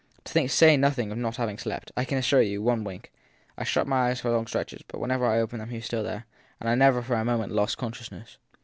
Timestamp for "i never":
6.67-7.03